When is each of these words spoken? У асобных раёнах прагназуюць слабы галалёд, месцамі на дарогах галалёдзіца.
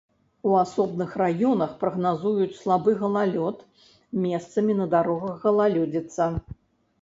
У 0.51 0.53
асобных 0.59 1.09
раёнах 1.21 1.75
прагназуюць 1.83 2.55
слабы 2.61 2.95
галалёд, 3.03 3.57
месцамі 4.25 4.73
на 4.81 4.89
дарогах 4.95 5.37
галалёдзіца. 5.47 6.31